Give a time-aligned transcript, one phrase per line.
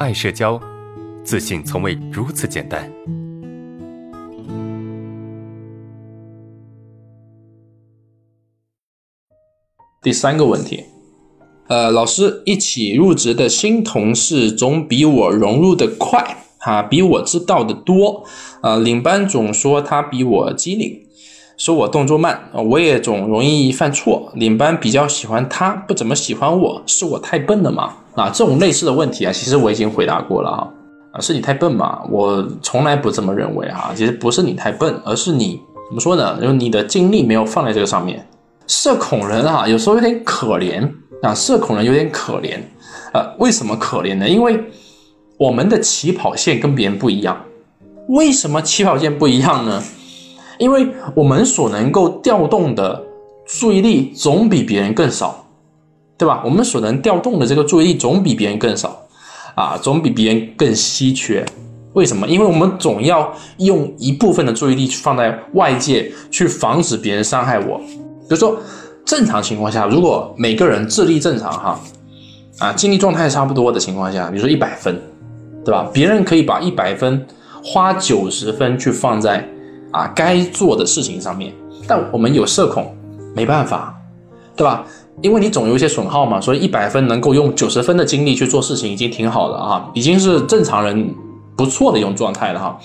[0.00, 0.60] 爱社交，
[1.22, 2.90] 自信从未如此简单。
[10.02, 10.82] 第三个问题，
[11.68, 18.24] 呃，老师，一起入职的新同事总比我融入的快，哈，比我知道的多，
[18.62, 21.03] 呃，领班总说他比我机灵，
[21.56, 27.92] 说我动作慢，我也总容易犯错，领班比较喜欢他，不怎么喜欢我，是我太笨了吗？
[28.16, 30.68] 啊，这种类似的问题啊，其实我已经回答过了哈，
[31.12, 32.00] 啊，是你太笨吗？
[32.10, 36.36] 我从来不这么认为哈，其实不是你太笨，而是你怎么说呢？
[36.40, 38.26] 就是你的精力没有放在这个上面。
[38.66, 40.90] 社恐人啊，有时候有点可怜
[41.22, 41.32] 啊。
[41.34, 42.58] 社恐人有点可怜，
[43.12, 44.28] 呃，为什么可怜呢？
[44.28, 44.58] 因为
[45.38, 47.40] 我们的起跑线跟别人不一样。
[48.08, 49.82] 为什么起跑线不一样呢？
[50.58, 53.02] 因为我们所能够调动的
[53.46, 55.44] 注意力总比别人更少，
[56.16, 56.42] 对吧？
[56.44, 59.06] 我们所能调动的这个注意力总比别人更少，
[59.54, 61.44] 啊，总比别人更稀缺。
[61.92, 62.26] 为什么？
[62.26, 67.78] 因为我们总要用一部分的注意力去放在外界，去防止别人伤害我。
[67.78, 68.58] 比如说，
[69.04, 71.80] 正常情况下，如果每个人智力正常哈，
[72.58, 75.00] 啊，精力状态差不多的情况下，比如说一百分，
[75.64, 75.88] 对吧？
[75.92, 77.24] 别人可以把一百分
[77.62, 79.48] 花九十分去放在
[79.94, 81.54] 啊该做的事情上面，
[81.86, 82.92] 但我们有社恐，
[83.34, 83.94] 没办法，
[84.56, 84.84] 对吧？
[85.22, 91.14] 因为你总有一些损耗嘛，所以一百分能够用九十分的精力去做事情，已经挺好的啊，已经是正常人
[91.56, 92.76] 不错的一种状态了哈。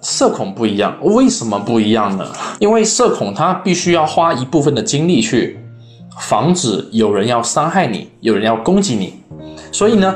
[0.00, 2.24] 社恐不一样，为什么不一样呢？
[2.58, 5.58] 因为社恐他必须要花一部分的精力去
[6.20, 9.14] 防止有人要伤害你，有人要攻击你。
[9.70, 10.14] 所以呢，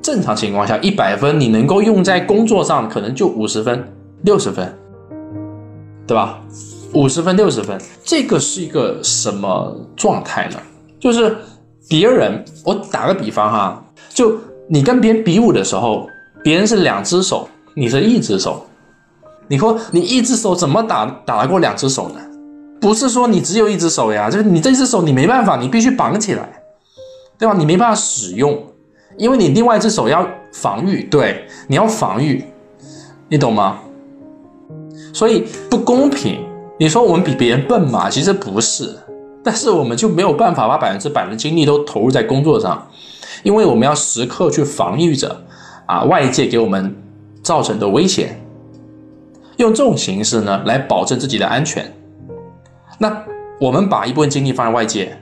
[0.00, 3.86] 正常情况下，一百分你能够用在工作上，可能就五十分、
[4.22, 4.74] 六十分，
[6.06, 6.38] 对吧？
[6.92, 10.56] 五十分、六十分，这个是一个什么状态呢？
[11.00, 11.36] 就是
[11.88, 16.08] 别人，我打个比方哈，就你跟别人比武的时候，
[16.42, 18.64] 别人是两只手，你是一只手。
[19.48, 22.20] 你说你一只手怎么打打得过两只手呢？
[22.80, 26.62] 不是说你只有一只手呀，就是你这只手你没办法，你必须绑起来，
[27.38, 27.54] 对吧？
[27.56, 28.62] 你没办法使用，
[29.16, 32.44] 因为你另外一只手要防御，对，你要防御，
[33.28, 33.80] 你懂吗？
[35.16, 36.44] 所以不公平。
[36.78, 38.10] 你说我们比别人笨嘛？
[38.10, 38.94] 其实不是，
[39.42, 42.86] 但是我们就没有办法把百分之百的精力都投入在工作上，
[43.42, 45.34] 因为我们要时刻去防御着
[45.86, 46.94] 啊外界给我们
[47.42, 48.38] 造成的危险。
[49.56, 51.90] 用这种形式呢，来保证自己的安全。
[52.98, 53.24] 那
[53.58, 55.16] 我们把一部分精力放在外界，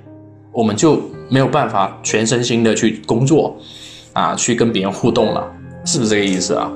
[0.51, 3.57] 我们就没有办法全身心的去工作，
[4.13, 5.49] 啊，去跟别人互动了，
[5.85, 6.69] 是不是这个意思啊？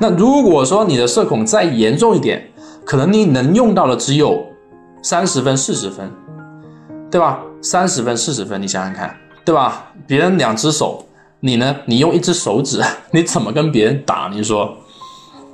[0.00, 2.44] 那如果说你的社恐再严重一点，
[2.84, 4.46] 可能你能用到的只有
[5.02, 6.10] 三十分、四十分，
[7.10, 7.40] 对吧？
[7.62, 9.92] 三十分、四十分，你想想看，对吧？
[10.06, 11.06] 别人两只手，
[11.40, 11.76] 你呢？
[11.86, 14.30] 你用一只手指， 你怎么跟别人打？
[14.32, 14.76] 你说，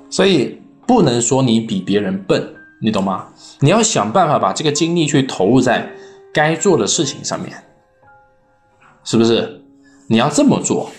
[0.09, 0.59] 所以。
[0.87, 2.53] 不能说你比别人笨，
[2.83, 3.29] 你懂吗？
[3.61, 5.89] 你要想办法把这个精力去投入在
[6.35, 7.57] 该做的事情上面，
[9.05, 9.63] 是不是？
[10.09, 10.91] 你要这么做，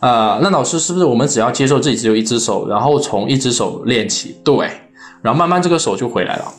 [0.00, 4.68] 啊，那老师是不是我们只要接受自己只有一只手，然后从一只手练起，对，
[5.22, 6.52] 然后慢慢这个手就回来了。